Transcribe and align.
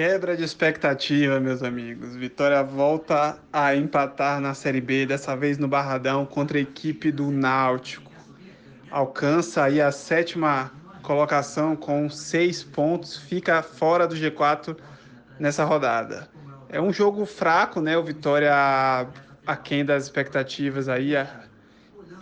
Quebra 0.00 0.34
de 0.34 0.42
expectativa, 0.42 1.38
meus 1.40 1.62
amigos. 1.62 2.16
Vitória 2.16 2.62
volta 2.62 3.38
a 3.52 3.76
empatar 3.76 4.40
na 4.40 4.54
Série 4.54 4.80
B, 4.80 5.04
dessa 5.04 5.36
vez 5.36 5.58
no 5.58 5.68
Barradão, 5.68 6.24
contra 6.24 6.56
a 6.56 6.60
equipe 6.62 7.12
do 7.12 7.30
Náutico. 7.30 8.10
Alcança 8.90 9.62
aí 9.62 9.78
a 9.78 9.92
sétima 9.92 10.72
colocação 11.02 11.76
com 11.76 12.08
seis 12.08 12.64
pontos, 12.64 13.18
fica 13.18 13.62
fora 13.62 14.08
do 14.08 14.14
G4 14.14 14.74
nessa 15.38 15.64
rodada. 15.64 16.30
É 16.70 16.80
um 16.80 16.94
jogo 16.94 17.26
fraco, 17.26 17.82
né? 17.82 17.98
O 17.98 18.02
Vitória 18.02 18.54
aquém 19.46 19.84
das 19.84 20.04
expectativas 20.04 20.88
aí. 20.88 21.12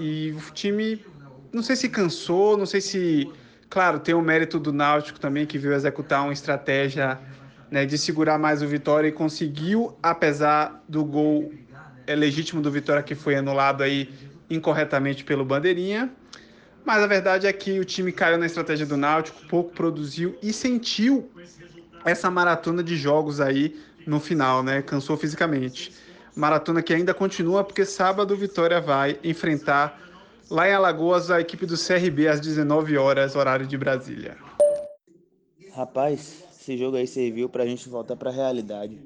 E 0.00 0.32
o 0.32 0.50
time, 0.50 1.06
não 1.52 1.62
sei 1.62 1.76
se 1.76 1.88
cansou, 1.88 2.56
não 2.56 2.66
sei 2.66 2.80
se. 2.80 3.32
Claro, 3.70 4.00
tem 4.00 4.16
o 4.16 4.20
mérito 4.20 4.58
do 4.58 4.72
Náutico 4.72 5.20
também, 5.20 5.46
que 5.46 5.58
veio 5.58 5.74
executar 5.74 6.24
uma 6.24 6.32
estratégia 6.32 7.16
né, 7.70 7.84
de 7.84 7.98
segurar 7.98 8.38
mais 8.38 8.62
o 8.62 8.66
Vitória 8.66 9.08
e 9.08 9.12
conseguiu, 9.12 9.96
apesar 10.02 10.82
do 10.88 11.04
gol 11.04 11.52
é, 12.06 12.14
legítimo 12.14 12.62
do 12.62 12.70
Vitória 12.70 13.02
que 13.02 13.14
foi 13.14 13.36
anulado 13.36 13.82
aí 13.82 14.10
incorretamente 14.48 15.24
pelo 15.24 15.44
Bandeirinha. 15.44 16.10
Mas 16.84 17.02
a 17.02 17.06
verdade 17.06 17.46
é 17.46 17.52
que 17.52 17.78
o 17.78 17.84
time 17.84 18.10
caiu 18.10 18.38
na 18.38 18.46
estratégia 18.46 18.86
do 18.86 18.96
Náutico, 18.96 19.46
pouco 19.46 19.72
produziu 19.72 20.38
e 20.42 20.52
sentiu 20.52 21.30
essa 22.04 22.30
maratona 22.30 22.82
de 22.82 22.96
jogos 22.96 23.40
aí 23.40 23.78
no 24.06 24.18
final, 24.18 24.62
né? 24.62 24.80
Cansou 24.80 25.16
fisicamente. 25.16 25.92
Maratona 26.34 26.82
que 26.82 26.94
ainda 26.94 27.12
continua 27.12 27.62
porque 27.62 27.84
sábado 27.84 28.32
o 28.32 28.36
Vitória 28.36 28.80
vai 28.80 29.18
enfrentar 29.22 30.00
lá 30.50 30.66
em 30.66 30.72
Alagoas 30.72 31.30
a 31.30 31.40
equipe 31.40 31.66
do 31.66 31.76
CRB 31.76 32.28
às 32.28 32.40
19 32.40 32.96
horas, 32.96 33.36
horário 33.36 33.66
de 33.66 33.76
Brasília. 33.76 34.36
Rapaz, 35.74 36.47
esse 36.68 36.76
jogo 36.76 36.98
aí 36.98 37.06
serviu 37.06 37.48
pra 37.48 37.66
gente 37.66 37.88
voltar 37.88 38.14
pra 38.14 38.30
realidade. 38.30 38.98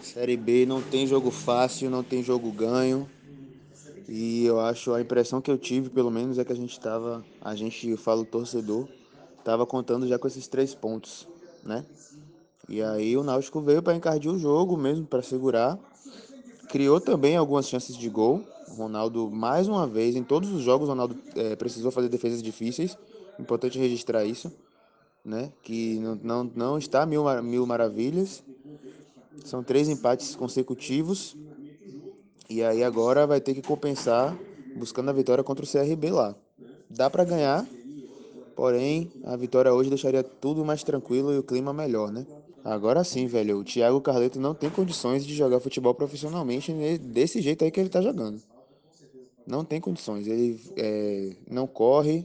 Série 0.00 0.36
B 0.36 0.64
não 0.64 0.80
tem 0.80 1.06
jogo 1.06 1.30
fácil, 1.30 1.90
não 1.90 2.02
tem 2.02 2.22
jogo 2.22 2.50
ganho. 2.50 3.06
E 4.08 4.44
eu 4.46 4.58
acho, 4.58 4.94
a 4.94 5.00
impressão 5.00 5.42
que 5.42 5.50
eu 5.50 5.58
tive, 5.58 5.90
pelo 5.90 6.10
menos, 6.10 6.38
é 6.38 6.44
que 6.44 6.52
a 6.52 6.56
gente 6.56 6.72
estava, 6.72 7.24
a 7.40 7.54
gente, 7.54 7.88
eu 7.88 7.98
falo 7.98 8.24
torcedor, 8.24 8.88
estava 9.38 9.66
contando 9.66 10.08
já 10.08 10.18
com 10.18 10.26
esses 10.26 10.48
três 10.48 10.74
pontos, 10.74 11.28
né? 11.62 11.84
E 12.68 12.82
aí 12.82 13.16
o 13.16 13.22
Náutico 13.22 13.60
veio 13.60 13.82
para 13.82 13.94
encardir 13.94 14.30
o 14.30 14.38
jogo 14.38 14.76
mesmo, 14.76 15.04
para 15.04 15.22
segurar. 15.22 15.78
Criou 16.68 16.98
também 17.00 17.36
algumas 17.36 17.68
chances 17.68 17.96
de 17.96 18.08
gol. 18.08 18.42
O 18.68 18.74
Ronaldo, 18.74 19.30
mais 19.30 19.68
uma 19.68 19.86
vez, 19.86 20.16
em 20.16 20.24
todos 20.24 20.50
os 20.50 20.62
jogos, 20.62 20.88
o 20.88 20.92
Ronaldo 20.92 21.16
é, 21.36 21.54
precisou 21.56 21.90
fazer 21.90 22.08
defesas 22.08 22.42
difíceis. 22.42 22.96
Importante 23.38 23.78
registrar 23.78 24.24
isso, 24.24 24.50
né? 25.24 25.52
Que 25.62 25.98
não, 25.98 26.14
não, 26.22 26.44
não 26.54 26.78
está 26.78 27.04
mil, 27.06 27.24
mil 27.42 27.66
maravilhas. 27.66 28.42
São 29.44 29.62
três 29.62 29.88
empates 29.88 30.36
consecutivos 30.36 31.36
e 32.48 32.62
aí 32.62 32.84
agora 32.84 33.26
vai 33.26 33.40
ter 33.40 33.54
que 33.54 33.62
compensar 33.62 34.36
buscando 34.76 35.08
a 35.08 35.12
vitória 35.12 35.42
contra 35.42 35.64
o 35.64 35.68
CRB 35.68 36.10
lá. 36.10 36.34
Dá 36.88 37.08
para 37.08 37.24
ganhar, 37.24 37.66
porém 38.54 39.10
a 39.24 39.36
vitória 39.36 39.72
hoje 39.72 39.88
deixaria 39.88 40.22
tudo 40.22 40.64
mais 40.64 40.84
tranquilo 40.84 41.32
e 41.32 41.38
o 41.38 41.42
clima 41.42 41.72
melhor, 41.72 42.12
né? 42.12 42.26
Agora 42.64 43.02
sim, 43.02 43.26
velho, 43.26 43.58
o 43.58 43.64
Thiago 43.64 44.00
Carleto 44.00 44.38
não 44.38 44.54
tem 44.54 44.70
condições 44.70 45.26
de 45.26 45.34
jogar 45.34 45.58
futebol 45.58 45.94
profissionalmente 45.94 46.72
desse 46.98 47.40
jeito 47.40 47.64
aí 47.64 47.70
que 47.70 47.80
ele 47.80 47.88
tá 47.88 48.00
jogando. 48.00 48.40
Não 49.46 49.64
tem 49.64 49.80
condições. 49.80 50.26
Ele 50.26 50.60
é, 50.76 51.36
não 51.50 51.66
corre, 51.66 52.24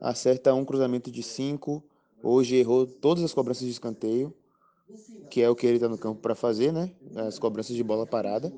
acerta 0.00 0.52
um 0.54 0.64
cruzamento 0.64 1.10
de 1.10 1.22
cinco. 1.22 1.82
Hoje 2.26 2.56
errou 2.56 2.86
todas 2.86 3.22
as 3.22 3.34
cobranças 3.34 3.66
de 3.66 3.70
escanteio, 3.70 4.32
que 5.30 5.42
é 5.42 5.50
o 5.50 5.54
que 5.54 5.66
ele 5.66 5.78
tá 5.78 5.88
no 5.90 5.98
campo 5.98 6.22
para 6.22 6.34
fazer, 6.34 6.72
né? 6.72 6.90
As 7.14 7.38
cobranças 7.38 7.76
de 7.76 7.82
bola 7.84 8.06
parada. 8.06 8.50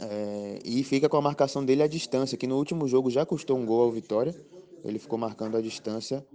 É, 0.00 0.58
e 0.64 0.82
fica 0.84 1.06
com 1.06 1.18
a 1.18 1.20
marcação 1.20 1.62
dele 1.62 1.82
à 1.82 1.86
distância, 1.86 2.38
que 2.38 2.46
no 2.46 2.56
último 2.56 2.88
jogo 2.88 3.10
já 3.10 3.26
custou 3.26 3.58
um 3.58 3.66
gol 3.66 3.82
ao 3.82 3.92
Vitória. 3.92 4.34
Ele 4.82 4.98
ficou 4.98 5.18
marcando 5.18 5.56
à 5.56 5.60
distância. 5.60 6.26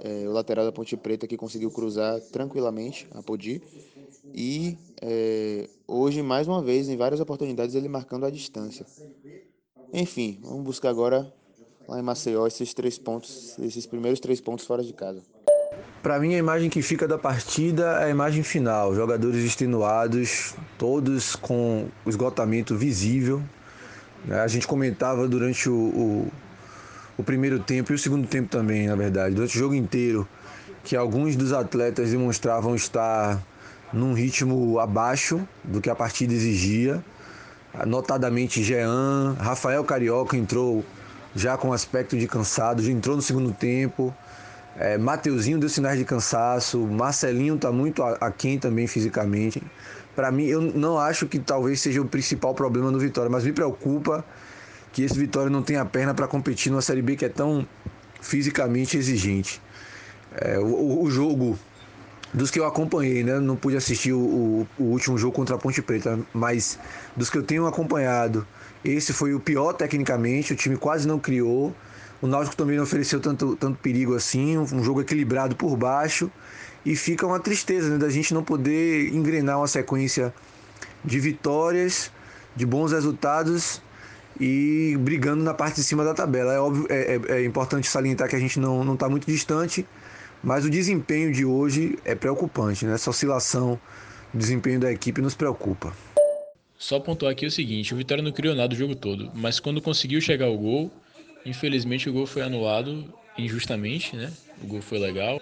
É, 0.00 0.28
o 0.28 0.32
lateral 0.32 0.64
da 0.64 0.72
Ponte 0.72 0.96
Preta 0.96 1.26
que 1.28 1.36
conseguiu 1.36 1.70
cruzar 1.70 2.20
tranquilamente 2.32 3.06
a 3.12 3.22
Podi. 3.22 3.62
E 4.34 4.76
é, 5.00 5.70
hoje, 5.86 6.20
mais 6.20 6.48
uma 6.48 6.60
vez, 6.62 6.88
em 6.88 6.96
várias 6.96 7.20
oportunidades, 7.20 7.76
ele 7.76 7.88
marcando 7.88 8.26
à 8.26 8.30
distância. 8.30 8.86
Enfim, 9.92 10.38
vamos 10.42 10.64
buscar 10.64 10.90
agora 10.90 11.32
lá 11.88 11.98
em 11.98 12.02
Maceió 12.02 12.46
esses 12.46 12.74
três 12.74 12.98
pontos, 12.98 13.58
esses 13.58 13.86
primeiros 13.86 14.20
três 14.20 14.40
pontos 14.40 14.66
fora 14.66 14.82
de 14.82 14.92
casa. 14.92 15.22
Para 16.02 16.18
mim, 16.18 16.34
a 16.34 16.38
imagem 16.38 16.70
que 16.70 16.82
fica 16.82 17.06
da 17.08 17.18
partida 17.18 18.00
é 18.00 18.04
a 18.04 18.10
imagem 18.10 18.42
final. 18.42 18.94
Jogadores 18.94 19.44
extenuados, 19.44 20.54
todos 20.78 21.34
com 21.34 21.88
esgotamento 22.06 22.76
visível. 22.76 23.42
Né? 24.24 24.38
A 24.40 24.46
gente 24.46 24.66
comentava 24.66 25.26
durante 25.26 25.68
o, 25.68 25.74
o, 25.74 26.32
o 27.18 27.22
primeiro 27.24 27.58
tempo 27.58 27.92
e 27.92 27.94
o 27.94 27.98
segundo 27.98 28.26
tempo 28.28 28.48
também, 28.48 28.86
na 28.86 28.94
verdade, 28.94 29.34
durante 29.34 29.56
o 29.56 29.58
jogo 29.58 29.74
inteiro, 29.74 30.28
que 30.84 30.94
alguns 30.94 31.34
dos 31.34 31.52
atletas 31.52 32.10
demonstravam 32.10 32.74
estar 32.74 33.42
num 33.92 34.12
ritmo 34.12 34.78
abaixo 34.78 35.46
do 35.64 35.80
que 35.80 35.90
a 35.90 35.94
partida 35.94 36.32
exigia. 36.32 37.04
Notadamente 37.84 38.62
Jean, 38.62 39.36
Rafael 39.38 39.82
Carioca 39.84 40.36
entrou 40.36 40.84
já 41.36 41.56
com 41.56 41.72
aspecto 41.72 42.16
de 42.16 42.26
cansado, 42.26 42.82
já 42.82 42.90
entrou 42.90 43.14
no 43.14 43.22
segundo 43.22 43.52
tempo. 43.52 44.14
É, 44.78 44.98
Mateuzinho 44.98 45.58
deu 45.58 45.68
sinais 45.68 45.98
de 45.98 46.04
cansaço, 46.04 46.78
Marcelinho 46.78 47.54
está 47.54 47.70
muito 47.70 48.02
aquém 48.02 48.58
também 48.58 48.86
fisicamente. 48.86 49.62
Para 50.14 50.30
mim, 50.30 50.46
eu 50.46 50.60
não 50.60 50.98
acho 50.98 51.26
que 51.26 51.38
talvez 51.38 51.80
seja 51.80 52.00
o 52.00 52.06
principal 52.06 52.54
problema 52.54 52.90
no 52.90 52.98
Vitória, 52.98 53.30
mas 53.30 53.44
me 53.44 53.52
preocupa 53.52 54.24
que 54.92 55.02
esse 55.02 55.18
Vitória 55.18 55.50
não 55.50 55.62
tenha 55.62 55.84
perna 55.84 56.14
para 56.14 56.26
competir 56.26 56.72
numa 56.72 56.80
Série 56.80 57.02
B 57.02 57.16
que 57.16 57.24
é 57.26 57.28
tão 57.28 57.66
fisicamente 58.20 58.96
exigente. 58.96 59.60
É, 60.34 60.58
o, 60.58 61.02
o, 61.02 61.10
jogo 61.10 61.58
dos 62.32 62.50
que 62.50 62.58
eu 62.58 62.66
acompanhei, 62.66 63.22
né? 63.22 63.38
Não 63.38 63.56
pude 63.56 63.76
assistir 63.76 64.12
o, 64.12 64.18
o, 64.18 64.68
o, 64.78 64.84
último 64.84 65.16
jogo 65.16 65.34
contra 65.34 65.54
a 65.54 65.58
Ponte 65.58 65.80
Preta, 65.80 66.18
mas 66.32 66.78
dos 67.14 67.30
que 67.30 67.38
eu 67.38 67.42
tenho 67.42 67.66
acompanhado, 67.66 68.46
esse 68.90 69.12
foi 69.12 69.34
o 69.34 69.40
pior 69.40 69.72
tecnicamente. 69.72 70.52
O 70.52 70.56
time 70.56 70.76
quase 70.76 71.06
não 71.06 71.18
criou. 71.18 71.74
O 72.20 72.26
Náutico 72.26 72.56
também 72.56 72.76
não 72.76 72.84
ofereceu 72.84 73.20
tanto, 73.20 73.56
tanto 73.56 73.78
perigo 73.78 74.14
assim, 74.14 74.56
um, 74.56 74.82
jogo 74.82 75.00
equilibrado 75.00 75.54
por 75.56 75.76
baixo. 75.76 76.30
E 76.84 76.94
fica 76.94 77.26
uma 77.26 77.40
tristeza 77.40 77.90
né, 77.90 77.98
da 77.98 78.08
gente 78.08 78.32
não 78.32 78.42
poder 78.42 79.12
engrenar 79.12 79.58
uma 79.58 79.66
sequência 79.66 80.32
de 81.04 81.18
vitórias, 81.18 82.10
de 82.54 82.64
bons 82.64 82.92
resultados 82.92 83.82
e 84.38 84.96
brigando 85.00 85.42
na 85.42 85.52
parte 85.52 85.76
de 85.76 85.82
cima 85.82 86.04
da 86.04 86.14
tabela. 86.14 86.52
É, 86.52 86.58
óbvio, 86.58 86.86
é, 86.88 87.16
é, 87.16 87.32
é 87.38 87.44
importante 87.44 87.88
salientar 87.88 88.28
que 88.28 88.36
a 88.36 88.38
gente 88.38 88.60
não 88.60 88.94
está 88.94 89.08
muito 89.08 89.26
distante, 89.26 89.86
mas 90.42 90.64
o 90.64 90.70
desempenho 90.70 91.32
de 91.32 91.44
hoje 91.44 91.98
é 92.04 92.14
preocupante. 92.14 92.86
Né? 92.86 92.94
Essa 92.94 93.10
oscilação 93.10 93.78
do 94.32 94.38
desempenho 94.38 94.78
da 94.78 94.92
equipe 94.92 95.20
nos 95.20 95.34
preocupa. 95.34 95.92
Só 96.78 97.00
pontuar 97.00 97.32
aqui 97.32 97.46
o 97.46 97.50
seguinte: 97.50 97.94
o 97.94 97.96
Vitória 97.96 98.22
não 98.22 98.32
criou 98.32 98.54
nada 98.54 98.74
o 98.74 98.76
jogo 98.76 98.94
todo, 98.94 99.30
mas 99.34 99.58
quando 99.60 99.80
conseguiu 99.80 100.20
chegar 100.20 100.46
ao 100.46 100.58
gol, 100.58 100.90
Infelizmente 101.46 102.10
o 102.10 102.12
gol 102.12 102.26
foi 102.26 102.42
anulado 102.42 103.14
injustamente, 103.38 104.16
né? 104.16 104.32
O 104.62 104.66
gol 104.66 104.82
foi 104.82 104.98
legal. 104.98 105.40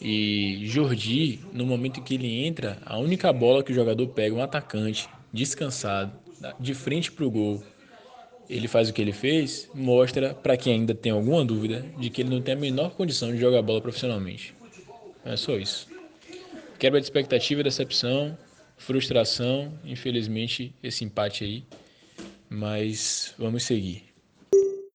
E 0.00 0.62
Jordi, 0.66 1.38
no 1.52 1.64
momento 1.64 2.02
que 2.02 2.14
ele 2.14 2.44
entra, 2.44 2.78
a 2.84 2.98
única 2.98 3.32
bola 3.32 3.62
que 3.62 3.70
o 3.70 3.74
jogador 3.74 4.08
pega, 4.08 4.34
um 4.34 4.42
atacante 4.42 5.08
descansado, 5.32 6.12
de 6.58 6.74
frente 6.74 7.12
para 7.12 7.24
o 7.24 7.30
gol, 7.30 7.62
ele 8.50 8.66
faz 8.66 8.90
o 8.90 8.92
que 8.92 9.00
ele 9.00 9.12
fez, 9.12 9.70
mostra 9.72 10.34
para 10.34 10.56
quem 10.56 10.74
ainda 10.74 10.94
tem 10.94 11.12
alguma 11.12 11.44
dúvida 11.44 11.86
de 11.96 12.10
que 12.10 12.22
ele 12.22 12.30
não 12.30 12.42
tem 12.42 12.54
a 12.54 12.58
menor 12.58 12.90
condição 12.90 13.30
de 13.30 13.38
jogar 13.38 13.62
bola 13.62 13.80
profissionalmente. 13.80 14.52
É 15.24 15.36
só 15.36 15.56
isso. 15.56 15.88
Quebra 16.78 17.00
de 17.00 17.06
expectativa, 17.06 17.62
decepção, 17.62 18.36
frustração, 18.86 19.80
infelizmente 19.84 20.72
esse 20.80 21.04
empate 21.04 21.42
aí, 21.44 21.64
mas 22.48 23.34
vamos 23.36 23.64
seguir. 23.64 24.15